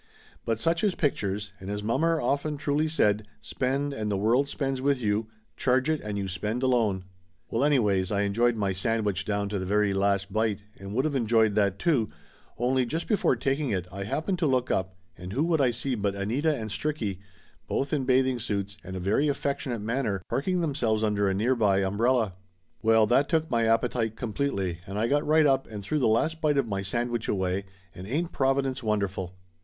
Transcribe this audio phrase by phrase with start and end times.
[0.45, 4.49] But such is pic tures, and as mommer often truly said "Spend and the world
[4.49, 7.03] spends with you, charge it, and you spend alone."
[7.51, 10.63] Laughter Limited 267 Well anyways, I enjoyed my sandwich down to the very last bite,
[10.79, 12.09] and would of enjoyed that, too,
[12.57, 15.93] only just before taking it, I happened to look up, and who would I see
[15.93, 17.19] but Anita and Stricky,
[17.67, 21.53] both in bathing suits and a very affectionate manner, parking them selves under a near
[21.55, 22.33] by umbrella.
[22.81, 26.41] Well, that took my appetite completely, and I got right up and threw the last
[26.41, 29.35] bite of my sandwich away and ain't Providence wonderful?